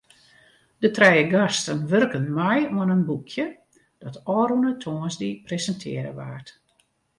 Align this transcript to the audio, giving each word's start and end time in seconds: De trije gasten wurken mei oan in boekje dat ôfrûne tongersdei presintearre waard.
De 0.83 0.89
trije 0.95 1.21
gasten 1.35 1.79
wurken 1.91 2.25
mei 2.37 2.59
oan 2.77 2.93
in 2.95 3.07
boekje 3.09 3.45
dat 4.03 4.21
ôfrûne 4.37 4.71
tongersdei 4.83 5.31
presintearre 5.45 6.11
waard. 6.19 6.47